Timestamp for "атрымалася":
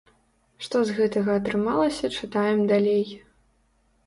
1.41-2.11